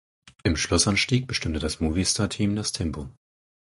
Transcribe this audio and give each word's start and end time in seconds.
Im 0.43 0.55
Schlussanstieg 0.57 1.27
bestimmte 1.27 1.59
das 1.59 1.79
Movistar 1.79 2.27
Team 2.27 2.55
das 2.55 2.71
Tempo. 2.71 3.07